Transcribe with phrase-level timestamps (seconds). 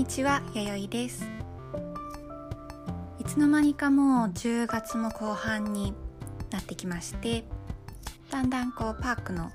[0.00, 1.28] にちは、やよいです。
[3.18, 5.92] いつの間にかもう10月も後半に
[6.50, 7.44] なってきまして
[8.30, 9.50] だんだんこうパークの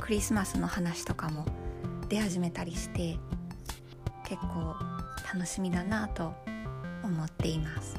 [0.00, 1.46] クリスマスの話とかも
[2.08, 3.16] 出始めたりして
[4.28, 4.74] 結構
[5.32, 6.34] 楽しみだなと
[7.04, 7.94] 思っています。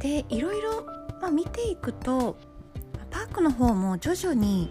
[0.00, 0.86] でいろいろ、
[1.20, 2.38] まあ、見ていくと
[3.10, 4.70] パークの方も徐々に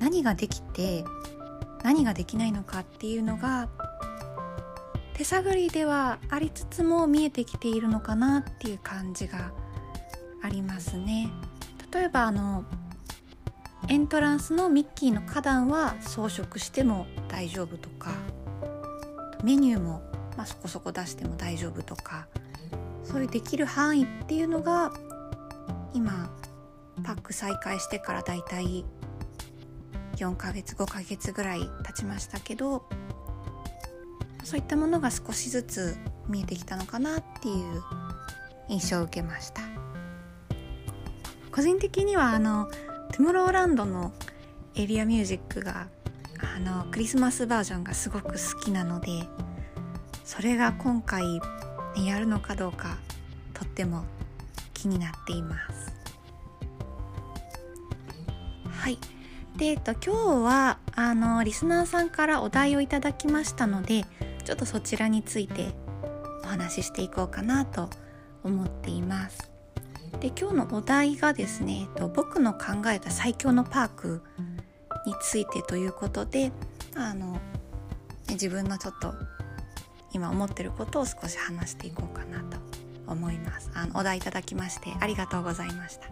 [0.00, 1.02] 何ができて
[1.82, 3.70] 何ができないのかっていうのが
[5.20, 9.52] 手探りではありつつも見えてきているのかなっていう感じが
[10.40, 11.30] ありますね。
[11.92, 12.64] 例えばあの
[13.88, 18.12] エントランスのミッキーの花壇は装飾しても大丈夫とか
[19.44, 20.02] メニューも、
[20.38, 22.26] まあ、そこそこ出しても大丈夫とか
[23.04, 24.90] そういうできる範囲っていうのが
[25.92, 26.34] 今
[27.04, 28.86] パック再開してからだいたい
[30.16, 32.88] 4ヶ月5ヶ月ぐらい経ちましたけど
[34.50, 37.84] そういったものが少しずつ見えてきたのかなっていう
[38.68, 39.62] 印象を受けました。
[41.52, 42.68] 個人的にはあの
[43.12, 44.12] トゥモローランドの
[44.74, 45.86] エリアミュージックが
[46.56, 49.08] あのクリスマスバージョンがすごく好きなので
[50.24, 51.40] それが今回
[51.96, 52.98] やるのかどうか
[53.54, 54.02] とっても
[54.74, 55.92] 気になっています。
[58.68, 58.98] はい。
[59.56, 60.10] で、えっと、今日
[60.42, 64.04] はあのリスナーさんからお題をいただきましたので
[64.42, 65.74] ちょっとそちらについて
[66.44, 67.88] お話ししていこうかなと
[68.42, 69.50] 思っています。
[70.20, 74.22] で今日のお題がですね、えっと、僕の考えた最強のパーク
[75.06, 76.52] についてということで
[76.96, 77.38] あの
[78.28, 79.14] 自分のちょっと
[80.12, 82.58] 今思ってることを少し話していこうかなと
[83.06, 83.70] 思います。
[83.74, 86.08] あのお題いただきましてありがとうございました。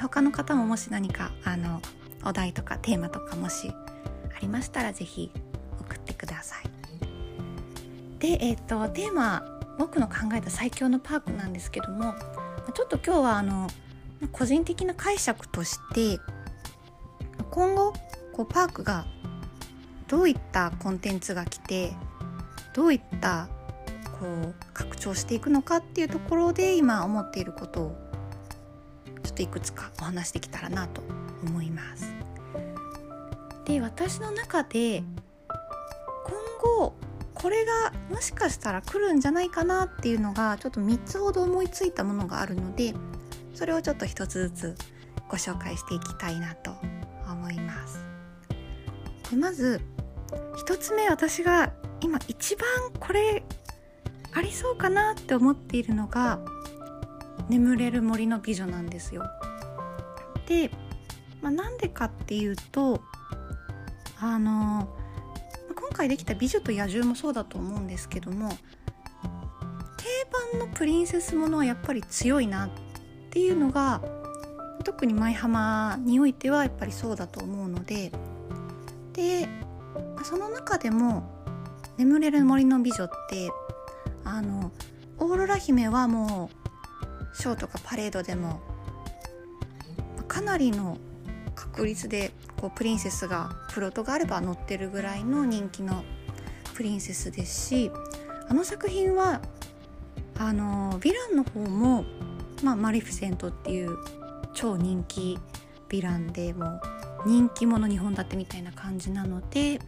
[0.00, 1.82] 他の方ももし何かあの
[2.24, 3.72] お題とかテーマとかもし
[4.36, 5.32] ありましたら是非
[5.80, 6.67] 送ってください。
[8.18, 9.44] でえっ、とテーマ
[9.78, 12.14] 僕の考えた最強のパークなんですけども
[12.74, 13.68] ちょっと今日はあの
[14.32, 16.18] 個人的な解釈として
[17.50, 17.92] 今後
[18.32, 19.06] こうパークが
[20.08, 21.92] どういったコンテンツが来て
[22.74, 23.48] どういった
[24.20, 27.96] こう拡張していくのかっていうところで今思っていることを
[29.22, 31.02] ちょっといくつかお話できたらなと
[31.44, 32.12] 思います。
[33.64, 36.94] で私の中で今後
[37.40, 42.94] これがもしかしたら来るんじゃないかなっていうのがちょっと3つほど思いついたものがあるので
[43.54, 44.74] それをちょっと1つずつ
[45.28, 46.72] ご紹介していきたいなと
[47.30, 48.04] 思います。
[49.30, 49.80] でまず
[50.66, 52.68] 1つ目私が今一番
[52.98, 53.42] これ
[54.32, 56.40] ありそうかなって思っているのが
[57.48, 59.24] 「眠れる森の美女」なんですよ。
[60.46, 60.70] で、
[61.40, 63.02] まあ、なんでかっていうと
[64.20, 64.88] あの
[65.88, 70.04] 今回できた「美女と野獣」もそうだと思うんですけども定
[70.52, 72.70] 番のプリンセスものはやっぱり強いなっ
[73.30, 74.02] ていうのが
[74.84, 78.12] 特に舞浜においてはやっぱりそうだと思うので
[79.14, 79.48] で
[80.24, 81.26] その中でも
[81.96, 83.50] 「眠れる森の美女」って
[84.24, 84.70] あの
[85.18, 86.50] オーロラ姫はも
[87.32, 88.60] うショーとかパレードでも
[90.28, 90.98] かなりの
[91.54, 96.04] 確率でこうプリンセスがフロトがあれば乗ってるぐらいの人気の
[96.74, 97.90] プリンセスですし
[98.48, 99.40] あの作品は
[100.38, 102.04] あのヴィランの方も、
[102.62, 103.96] まあ、マリフィセントっていう
[104.54, 105.38] 超人気
[105.88, 106.80] ヴィランでも
[107.26, 109.80] 人気者2本立てみたいな感じなので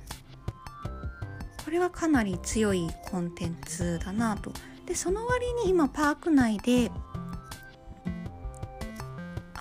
[1.65, 4.53] これはかなり強いコンテンツだなと。
[4.87, 6.91] でその割に今パーク内で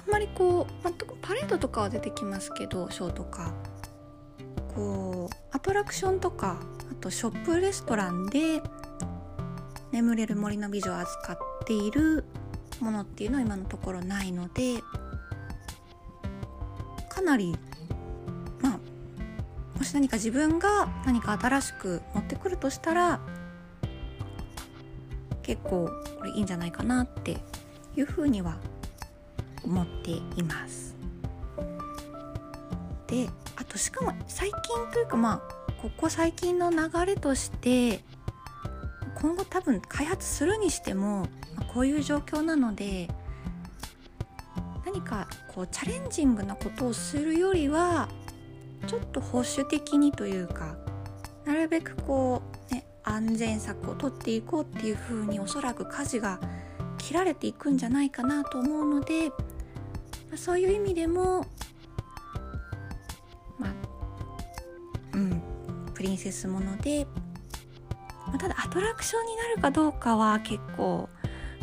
[0.10, 3.54] んまりこう、まあ、パレードとかは出てきますけどショーとか。
[4.80, 6.60] こうアトラクションとか
[6.92, 8.62] あとショップレストランで
[9.92, 12.24] 眠れる森の美女を扱っている
[12.80, 14.82] ものっていうのは今のところないので
[17.10, 17.58] かなり
[18.62, 18.80] まあ
[19.78, 23.20] もし何か自分が何か新しく持ってくるとしたら
[25.42, 25.90] 結構
[26.20, 27.38] これいいんじゃないかなって
[27.98, 28.58] いうふうには
[29.64, 30.96] 思っています。
[33.08, 34.60] であとしかも最近
[34.94, 38.02] というかまあここ最近の流れとして
[39.16, 43.10] 今後多分開発するにしても、ま、こういう状況なので
[44.86, 48.10] 何かこうチャレンジングなことをするよりは
[48.88, 50.78] ちょっと保守的にというか
[51.46, 52.42] なるべくこ
[52.72, 56.40] う、ね、安全策を取っていこうっていうふうにおそらく舵が
[57.10, 59.36] 切られていくんじゃないかなと思うので、ま
[60.36, 61.44] あ、そういう意味でも
[63.58, 63.72] まあ
[65.14, 65.42] うん
[65.96, 67.08] プリンセスもので、
[68.28, 71.10] まあ、ただアトラクションになるかどうかは結構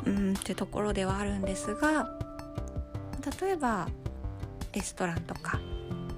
[0.05, 2.11] うんってところではあるんですが
[3.41, 3.87] 例えば
[4.73, 5.61] レストランとか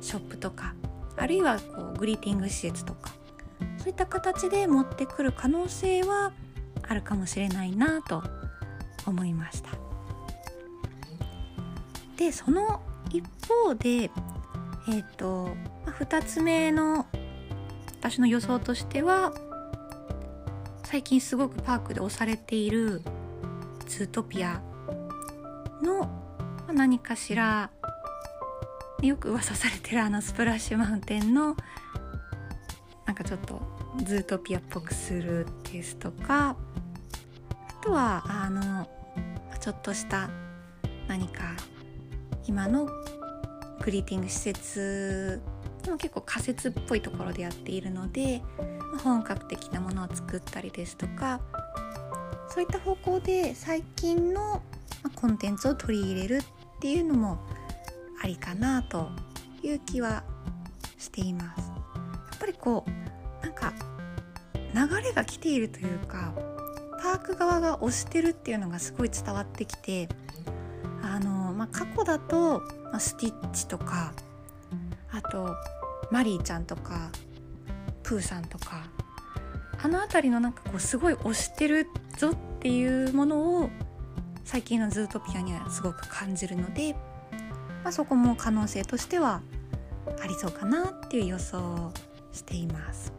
[0.00, 0.74] ショップとか
[1.18, 3.10] あるいはこうグリーティング施設とか
[3.76, 6.32] そういった形で持ってくる可能性は
[6.88, 8.22] あるかもしれないなと
[9.06, 9.70] 思いました。
[12.16, 15.50] でその一方でえっ、ー、と
[15.86, 17.06] 2つ目の
[18.00, 19.32] 私の予想としては
[20.84, 23.02] 最近すごくパークで押されている
[23.86, 24.60] ズートピア
[25.82, 26.08] の
[26.72, 27.70] 何かしら
[29.02, 31.56] よく噂されてるあのスプラッシュマウンテンの
[33.06, 33.60] なんかちょっと
[34.04, 36.56] ズートピアっぽくするですとか
[37.82, 38.88] とはあの
[39.60, 40.30] ちょっとした
[41.06, 41.54] 何か
[42.46, 42.86] 今の
[43.84, 45.40] グリーティング施設
[45.82, 48.42] でも結構仮設っぽいところでやっているので
[49.02, 51.40] 本格的なものを作ったりですとか
[52.48, 54.62] そういった方向で最近の
[55.14, 57.38] コンテンツを取り入れるっていうのも
[58.22, 59.08] ありかなと
[59.62, 60.24] いう気は
[60.98, 61.68] しています。
[61.68, 61.74] や
[62.36, 63.72] っぱりこうなんか
[64.74, 66.32] 流れが来ているというか
[67.02, 70.08] パーク側が推してるっていうのがすごい伝わってきて
[71.02, 74.12] あの、まあ、過去だと、まあ、スティッチとか
[75.10, 75.54] あと
[76.10, 77.10] マリーちゃんとか
[78.02, 78.86] プーさんとか
[79.80, 81.86] あの辺りのなんかこうすごい推してる
[82.16, 83.70] ぞっていうものを
[84.44, 86.94] 最近のズートピアにはすごく感じるので、
[87.84, 89.42] まあ、そこも可能性としては
[90.22, 91.92] ありそうかなっていう予想を
[92.32, 93.17] しています。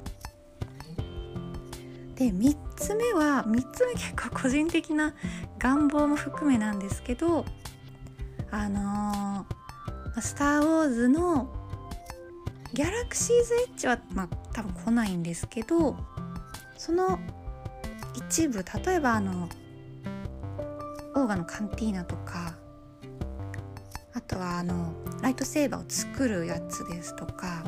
[2.19, 5.15] で3つ目は3つ目結構個人的な
[5.57, 7.45] 願望も含めなんですけど
[8.51, 9.59] あのー
[10.21, 11.47] 「スター・ウォーズ」の
[12.73, 15.95] ギャラクシーズ・エッジは、まあ、多分来ないんですけど
[16.77, 17.19] その
[18.13, 19.47] 一部例えばあの
[21.15, 22.57] オーガのカンティーナとか
[24.13, 27.63] あとはあのライトセーバーを作るやつですとか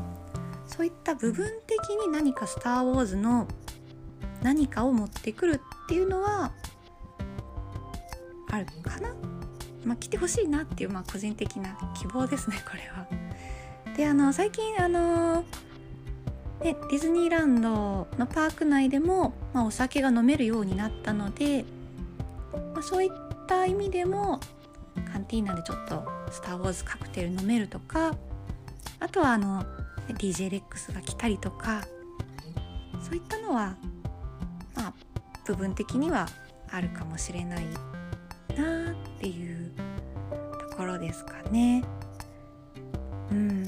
[0.68, 3.48] そういった部分的に何か「スター・ウォーズ」の
[4.41, 6.51] 何かを持ってくるっていうのは
[8.49, 9.13] あるかな？
[9.85, 13.07] まあ来てほしいなっていう、まあ、個人的な希望ですね これは。
[13.95, 15.43] であの最近あの
[16.61, 21.65] でディズニーランドのパーク内でも、まあ、お酒が飲めるようになったので、
[22.73, 23.09] まあ、そういっ
[23.47, 24.39] た意味でも
[25.11, 28.15] カンティーナでちょっと「スター・ウォーズ」カクテル飲めるとか
[28.99, 29.65] あとはあの
[30.07, 31.81] DJ レックスが来たりとか
[33.01, 33.75] そういったのは
[34.75, 34.94] まあ
[35.45, 36.27] 部分的には
[36.69, 37.65] あるかもしれない
[38.56, 39.71] なっていう
[40.69, 41.83] ところですかね。
[43.31, 43.65] うん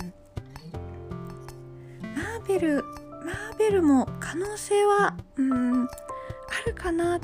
[2.02, 2.84] マーベル
[3.26, 5.88] マーベルも可能性はうんあ
[6.66, 7.20] るかな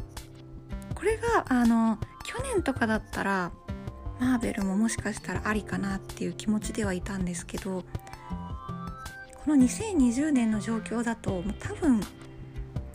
[0.96, 3.52] これがあの去年とかだったら
[4.20, 7.84] マーベルももしかしたらありかなっていう気持ちではいたんですけど
[9.44, 12.02] この2020年の状況だと多分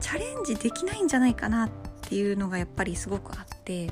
[0.04, 1.70] チャレンジできないんじゃないかなっ
[2.02, 3.90] ていうのがやっぱりすごくあって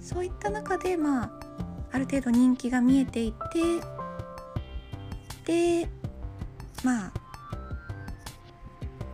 [0.00, 1.30] そういった中でまあ
[1.92, 3.38] ある程度人気が見えていて
[5.84, 5.88] で
[6.82, 7.12] まあ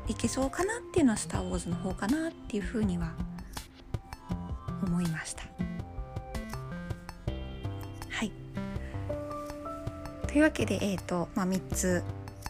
[0.08, 3.12] いけそうかなっていうのは「スター・ウォーズ」の方かなっていうふうには
[4.82, 5.42] 思いました。
[8.08, 8.32] はい。
[10.26, 12.02] というわけで、えーとまあ、3つ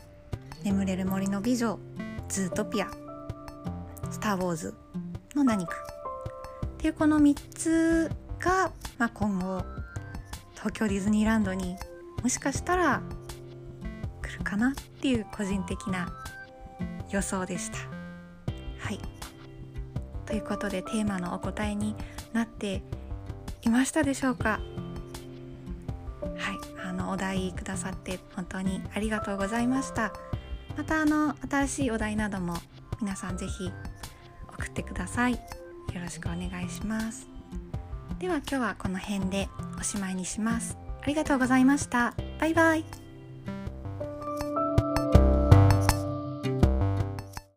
[0.63, 1.81] 「眠れる森の美女」
[2.29, 2.91] 「ズートピア」
[4.11, 4.75] 「スター・ウォーズ」
[5.35, 5.75] の何か。
[6.67, 9.65] っていうこの3つが、まあ、今後
[10.55, 11.77] 東京ディズニーランドに
[12.23, 13.03] もしかしたら
[14.23, 14.71] 来るかな？
[14.71, 16.13] っていう個人的な
[17.11, 17.79] 予想でした。
[18.79, 19.01] はい。
[20.25, 21.97] ということでテーマのお答えに
[22.33, 22.83] なって
[23.63, 24.51] いましたでしょうか？
[24.51, 24.61] はい。
[26.89, 30.13] あのお題くださって本当にありがとうございました。
[30.79, 32.55] またあの新しいお題なども
[33.01, 33.73] 皆さん是非
[34.47, 35.33] 送ってください。
[35.33, 35.41] よ
[36.01, 37.29] ろしくお願いします。
[38.21, 40.79] では今日はこの辺でおしまいにします。
[41.03, 42.15] ありがとうございました。
[42.39, 43.08] バイバイ。